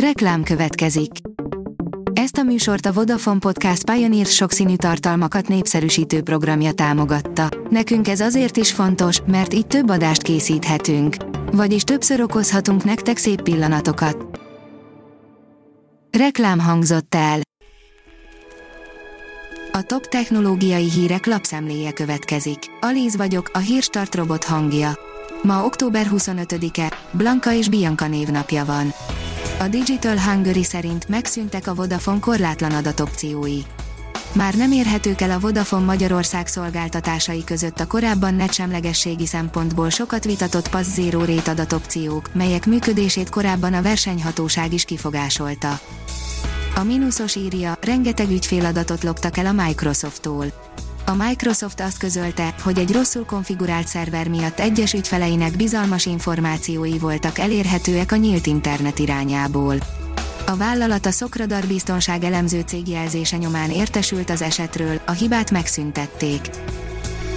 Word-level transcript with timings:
Reklám 0.00 0.42
következik. 0.42 1.10
Ezt 2.12 2.36
a 2.36 2.42
műsort 2.42 2.86
a 2.86 2.92
Vodafone 2.92 3.38
Podcast 3.38 3.90
Pioneer 3.90 4.26
sokszínű 4.26 4.76
tartalmakat 4.76 5.48
népszerűsítő 5.48 6.22
programja 6.22 6.72
támogatta. 6.72 7.48
Nekünk 7.70 8.08
ez 8.08 8.20
azért 8.20 8.56
is 8.56 8.72
fontos, 8.72 9.20
mert 9.26 9.54
így 9.54 9.66
több 9.66 9.90
adást 9.90 10.22
készíthetünk. 10.22 11.16
Vagyis 11.52 11.82
többször 11.82 12.20
okozhatunk 12.20 12.84
nektek 12.84 13.16
szép 13.16 13.42
pillanatokat. 13.42 14.40
Reklám 16.18 16.58
hangzott 16.58 17.14
el. 17.14 17.40
A 19.72 19.82
top 19.82 20.06
technológiai 20.06 20.90
hírek 20.90 21.26
lapszemléje 21.26 21.92
következik. 21.92 22.58
Alíz 22.80 23.16
vagyok, 23.16 23.50
a 23.52 23.58
hírstart 23.58 24.14
robot 24.14 24.44
hangja. 24.44 24.98
Ma 25.42 25.64
október 25.64 26.06
25-e, 26.10 26.92
Blanka 27.10 27.52
és 27.52 27.68
Bianca 27.68 28.08
névnapja 28.08 28.64
van. 28.64 28.92
A 29.58 29.68
Digital 29.68 30.18
Hungary 30.18 30.62
szerint 30.62 31.08
megszűntek 31.08 31.66
a 31.66 31.74
Vodafone 31.74 32.18
korlátlan 32.20 32.72
adatopciói. 32.72 33.58
Már 34.32 34.54
nem 34.54 34.72
érhetők 34.72 35.20
el 35.20 35.30
a 35.30 35.38
Vodafone 35.38 35.84
Magyarország 35.84 36.46
szolgáltatásai 36.46 37.44
között 37.44 37.80
a 37.80 37.86
korábban 37.86 38.34
netsemlegességi 38.34 39.26
szempontból 39.26 39.90
sokat 39.90 40.24
vitatott 40.24 40.68
Pass 40.70 40.86
Zero 40.86 41.24
Rate 41.24 41.50
adatopciók, 41.50 42.34
melyek 42.34 42.66
működését 42.66 43.28
korábban 43.28 43.74
a 43.74 43.82
versenyhatóság 43.82 44.72
is 44.72 44.84
kifogásolta. 44.84 45.80
A 46.74 46.82
mínuszos 46.82 47.36
írja, 47.36 47.78
rengeteg 47.80 48.30
ügyféladatot 48.30 49.02
loptak 49.02 49.36
el 49.36 49.46
a 49.46 49.52
Microsofttól. 49.52 50.46
A 51.08 51.14
Microsoft 51.14 51.80
azt 51.80 51.98
közölte, 51.98 52.54
hogy 52.62 52.78
egy 52.78 52.92
rosszul 52.92 53.24
konfigurált 53.24 53.86
szerver 53.86 54.28
miatt 54.28 54.58
egyes 54.58 54.92
ügyfeleinek 54.92 55.56
bizalmas 55.56 56.06
információi 56.06 56.98
voltak 56.98 57.38
elérhetőek 57.38 58.12
a 58.12 58.16
nyílt 58.16 58.46
internet 58.46 58.98
irányából. 58.98 59.76
A 60.46 60.56
vállalat 60.56 61.06
a 61.06 61.10
Szokradar 61.10 61.66
biztonság 61.66 62.24
elemző 62.24 62.60
cég 62.60 62.88
jelzése 62.88 63.36
nyomán 63.36 63.70
értesült 63.70 64.30
az 64.30 64.42
esetről, 64.42 65.00
a 65.06 65.10
hibát 65.10 65.50
megszüntették. 65.50 66.50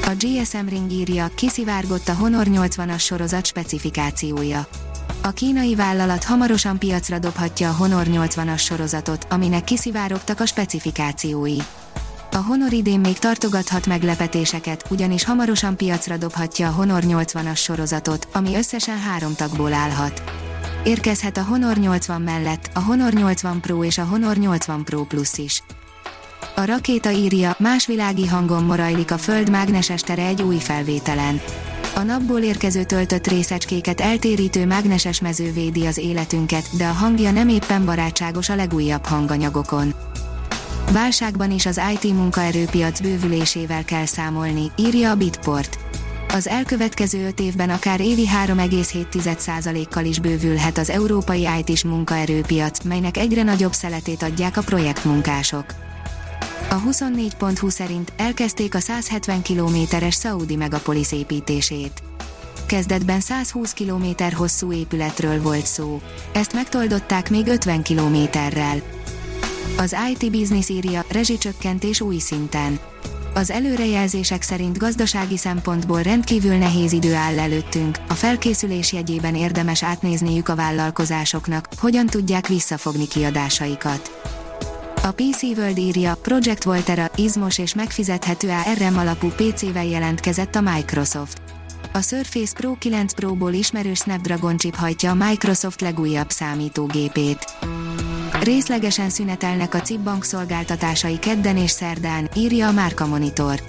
A 0.06 0.12
GSM 0.20 0.68
Ring 0.70 0.92
írja, 0.92 1.32
kiszivárgott 1.36 2.08
a 2.08 2.14
Honor 2.14 2.46
80-as 2.50 3.02
sorozat 3.02 3.46
specifikációja. 3.46 4.68
A 5.22 5.30
kínai 5.30 5.76
vállalat 5.76 6.24
hamarosan 6.24 6.80
piacra 6.80 7.20
dobhatja 7.20 7.70
a 7.70 7.74
Honor 7.74 8.06
80-as 8.10 8.60
sorozatot, 8.64 9.28
aminek 9.30 9.64
kiszivárogtak 9.64 10.40
a 10.40 10.46
specifikációi. 10.46 11.58
A 12.32 12.38
Honor 12.38 12.74
idén 12.74 13.00
még 13.00 13.20
tartogathat 13.20 13.86
meglepetéseket, 13.86 14.86
ugyanis 14.90 15.24
hamarosan 15.24 15.78
piacra 15.78 16.18
dobhatja 16.18 16.68
a 16.68 16.72
Honor 16.72 17.04
80-as 17.08 17.58
sorozatot, 17.58 18.28
ami 18.34 18.56
összesen 18.56 19.00
három 19.00 19.36
tagból 19.36 19.74
állhat. 19.74 20.24
Érkezhet 20.84 21.38
a 21.38 21.44
Honor 21.44 21.78
80 21.78 22.22
mellett, 22.22 22.70
a 22.74 22.80
Honor 22.80 23.14
80 23.14 23.60
Pro 23.60 23.84
és 23.84 23.98
a 23.98 24.04
Honor 24.04 24.36
80 24.36 24.84
Pro 24.84 25.04
Plus 25.04 25.38
is. 25.38 25.64
A 26.56 26.66
rakéta 26.66 27.12
írja, 27.12 27.56
más 27.60 27.86
világi 27.86 28.28
hangon 28.28 28.64
morajlik 28.64 29.12
a 29.12 29.18
Föld 29.18 29.50
mágneses 29.50 30.02
tere 30.02 30.26
egy 30.26 30.42
új 30.42 30.58
felvételen. 30.58 31.42
A 31.96 32.02
napból 32.02 32.40
érkező 32.40 32.84
töltött 32.84 33.28
részecskéket 33.28 34.02
eltérítő 34.02 34.66
mágneses 34.66 35.22
mező 35.22 35.52
védi 35.52 35.86
az 35.86 35.98
életünket, 35.98 36.78
de 36.78 36.88
a 36.88 36.92
hangja 36.92 37.32
nem 37.32 37.48
éppen 37.48 37.86
barátságos 37.86 38.50
a 38.50 38.56
legújabb 38.56 39.06
hanganyagokon. 39.06 39.94
Válságban 40.92 41.52
is 41.52 41.66
az 41.66 41.82
IT 41.94 42.14
munkaerőpiac 42.14 43.00
bővülésével 43.00 43.86
kell 43.86 44.06
számolni, 44.06 44.72
írja 44.76 45.12
a 45.12 45.16
Bitport. 45.16 45.80
Az 46.28 46.48
elkövetkező 46.48 47.26
öt 47.26 47.40
évben 47.40 47.70
akár 47.70 48.02
évi 48.02 48.28
3,7%-kal 48.46 50.06
is 50.06 50.20
bővülhet 50.20 50.78
az 50.78 50.90
európai 50.90 51.48
IT-s 51.60 51.84
munkaerőpiac, 51.84 52.84
melynek 52.84 53.18
egyre 53.18 53.44
nagyobb 53.44 53.74
szeletét 53.74 54.24
adják 54.24 54.58
a 54.58 54.62
projektmunkások. 54.62 55.66
A 56.70 56.82
24.20 56.90 57.70
szerint 57.70 58.14
elkezdték 58.18 58.76
a 58.76 58.80
170 58.80 59.42
kilométeres 59.42 60.16
Saudi 60.16 60.56
megapolis 60.56 61.12
építését. 61.12 62.02
Kezdetben 62.66 63.20
120 63.20 63.74
km 63.74 64.06
hosszú 64.36 64.74
épületről 64.74 65.42
volt 65.42 65.66
szó. 65.66 66.02
Ezt 66.34 66.54
megtoldották 66.54 67.30
még 67.30 67.48
50 67.48 67.82
kilométerrel. 67.82 68.99
Az 69.78 69.96
IT 70.12 70.32
Business 70.32 70.70
írja, 70.70 71.06
rezsicsökkentés 71.12 72.02
új 72.02 72.18
szinten. 72.18 72.80
Az 73.34 73.52
előrejelzések 73.52 74.42
szerint 74.42 74.78
gazdasági 74.78 75.38
szempontból 75.38 76.02
rendkívül 76.02 76.56
nehéz 76.56 76.92
idő 76.92 77.14
áll 77.14 77.40
előttünk, 77.40 77.98
a 78.08 78.14
felkészülés 78.14 78.94
jegyében 78.94 79.36
érdemes 79.36 79.84
átnézniük 79.84 80.50
a 80.50 80.56
vállalkozásoknak, 80.56 81.68
hogyan 81.78 82.06
tudják 82.06 82.48
visszafogni 82.48 83.08
kiadásaikat. 83.08 84.22
A 85.04 85.12
PC 85.12 85.42
World 85.42 85.78
írja, 85.78 86.16
Project 86.22 86.64
Volterra, 86.64 87.12
izmos 87.16 87.58
és 87.58 87.74
megfizethető 87.74 88.50
ARM 88.50 88.98
alapú 88.98 89.28
PC-vel 89.28 89.86
jelentkezett 89.86 90.56
a 90.56 90.62
Microsoft. 90.62 91.42
A 91.94 92.02
Surface 92.02 92.54
Pro 92.54 92.74
9 92.74 93.14
Pro-ból 93.14 93.54
ismerős 93.54 93.98
Snapdragon 93.98 94.58
chip 94.58 94.76
hajtja 94.76 95.12
a 95.12 95.28
Microsoft 95.30 95.82
legújabb 95.82 96.30
számítógépét. 96.30 97.58
Részlegesen 98.50 99.10
szünetelnek 99.10 99.74
a 99.74 99.82
CIP 99.82 100.00
bank 100.00 100.24
szolgáltatásai 100.24 101.20
kedden 101.20 101.58
és 101.58 101.72
szerdán, 101.72 102.30
írja 102.36 102.68
a 102.68 102.72
Márka 102.72 103.06
Monitor. 103.06 103.62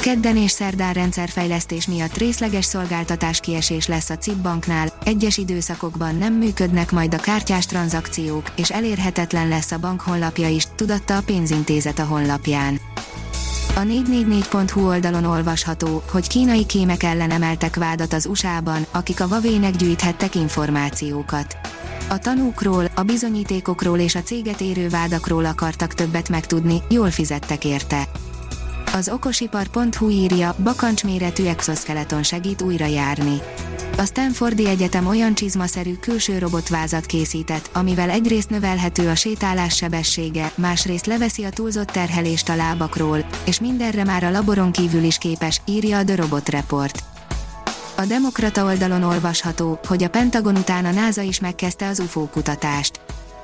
Kedden 0.00 0.36
és 0.36 0.50
szerdán 0.50 0.92
rendszerfejlesztés 0.92 1.86
miatt 1.86 2.16
részleges 2.16 2.64
szolgáltatás 2.64 3.40
kiesés 3.40 3.86
lesz 3.86 4.10
a 4.10 4.16
CIP 4.16 4.36
banknál, 4.36 4.92
egyes 5.04 5.36
időszakokban 5.36 6.16
nem 6.16 6.34
működnek 6.34 6.90
majd 6.90 7.14
a 7.14 7.18
kártyás 7.18 7.66
tranzakciók, 7.66 8.52
és 8.56 8.70
elérhetetlen 8.70 9.48
lesz 9.48 9.72
a 9.72 9.78
bank 9.78 10.00
honlapja 10.00 10.48
is, 10.48 10.66
tudatta 10.76 11.16
a 11.16 11.22
pénzintézet 11.22 11.98
a 11.98 12.04
honlapján. 12.04 12.80
A 13.74 13.80
444.hu 13.80 14.86
oldalon 14.86 15.24
olvasható, 15.24 16.02
hogy 16.10 16.28
kínai 16.28 16.66
kémek 16.66 17.02
ellen 17.02 17.30
emeltek 17.30 17.76
vádat 17.76 18.12
az 18.12 18.26
USA-ban, 18.26 18.86
akik 18.90 19.20
a 19.20 19.26
Huawei-nek 19.26 19.76
gyűjthettek 19.76 20.34
információkat. 20.34 21.56
A 22.12 22.18
tanúkról, 22.18 22.84
a 22.94 23.02
bizonyítékokról 23.02 23.98
és 23.98 24.14
a 24.14 24.22
céget 24.22 24.60
érő 24.60 24.88
vádakról 24.88 25.44
akartak 25.44 25.94
többet 25.94 26.28
megtudni, 26.28 26.82
jól 26.88 27.10
fizettek 27.10 27.64
érte. 27.64 28.08
Az 28.94 29.08
okosipar.hu 29.08 30.08
írja, 30.08 30.54
bakancsméretű 30.62 31.44
exoskeleton 31.44 32.22
segít 32.22 32.62
újra 32.62 32.86
járni. 32.86 33.40
A 33.96 34.04
Stanfordi 34.04 34.68
Egyetem 34.68 35.06
olyan 35.06 35.34
csizmaszerű 35.34 35.94
külső 35.94 36.38
robotvázat 36.38 37.06
készített, 37.06 37.70
amivel 37.72 38.10
egyrészt 38.10 38.50
növelhető 38.50 39.08
a 39.08 39.14
sétálás 39.14 39.76
sebessége, 39.76 40.52
másrészt 40.54 41.06
leveszi 41.06 41.44
a 41.44 41.50
túlzott 41.50 41.88
terhelést 41.90 42.48
a 42.48 42.56
lábakról, 42.56 43.24
és 43.44 43.60
mindenre 43.60 44.04
már 44.04 44.24
a 44.24 44.30
laboron 44.30 44.72
kívül 44.72 45.02
is 45.02 45.18
képes, 45.18 45.60
írja 45.66 45.98
a 45.98 46.04
The 46.04 46.16
Robot 46.16 46.48
Report. 46.48 47.11
A 47.94 48.04
Demokrata 48.04 48.64
oldalon 48.64 49.02
olvasható, 49.02 49.78
hogy 49.86 50.02
a 50.02 50.08
Pentagon 50.08 50.56
után 50.56 50.84
a 50.84 50.90
NASA 50.90 51.22
is 51.22 51.40
megkezdte 51.40 51.88
az 51.88 51.98
UFO 51.98 52.26
kutatást. 52.26 53.00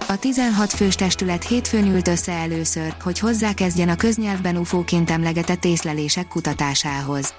A 0.09 0.19
16 0.19 0.73
fős 0.73 0.95
testület 0.95 1.45
hétfőn 1.45 1.87
ült 1.87 2.09
össze 2.09 2.33
először, 2.33 2.95
hogy 3.03 3.19
hozzákezdjen 3.19 3.89
a 3.89 3.97
köznyelvben 3.97 4.57
UFO-ként 4.57 5.11
emlegetett 5.11 5.65
észlelések 5.65 6.29
kutatásához. 6.29 7.35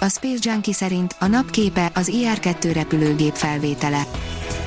A 0.00 0.08
Space 0.08 0.50
Junkie 0.50 0.74
szerint 0.74 1.16
a 1.18 1.26
napképe 1.26 1.90
az 1.94 2.10
IR-2 2.12 2.70
repülőgép 2.74 3.34
felvétele. 3.34 4.06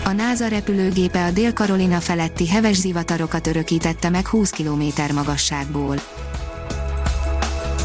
A 0.03 0.11
NASA 0.11 0.47
repülőgépe 0.47 1.25
a 1.25 1.31
Dél-Karolina 1.31 1.99
feletti 1.99 2.47
heves 2.47 2.75
zivatarokat 2.75 3.47
örökítette 3.47 4.09
meg 4.09 4.27
20 4.27 4.49
km 4.49 4.83
magasságból. 5.13 5.95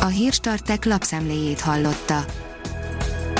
A 0.00 0.06
Hírstartek 0.06 0.84
lapszemléjét 0.84 1.60
hallotta. 1.60 2.24